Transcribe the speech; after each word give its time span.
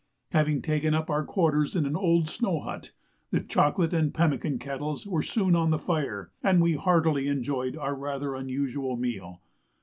Having 0.31 0.63
taken 0.63 0.95
up 0.95 1.11
our 1.11 1.23
quarters 1.23 1.75
in 1.75 1.85
an 1.85 1.95
old 1.95 2.27
snow 2.27 2.61
hut, 2.61 2.91
the 3.29 3.39
chocolate 3.39 3.93
and 3.93 4.11
pemmican 4.11 4.57
kettles 4.57 5.05
were 5.05 5.21
soon 5.21 5.55
on 5.55 5.69
the 5.69 5.77
fire, 5.77 6.31
and 6.41 6.59
we 6.59 6.73
heartily 6.73 7.27
enjoyed 7.27 7.77
our 7.77 7.93
rather 7.93 8.33
unusual 8.33 8.97
meal. 8.97 9.41